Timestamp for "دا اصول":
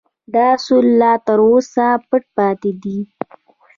0.33-0.85